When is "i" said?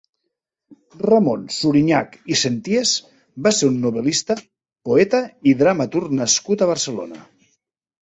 2.33-2.39, 5.53-5.57